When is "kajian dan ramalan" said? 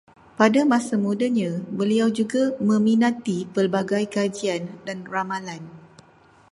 4.15-5.61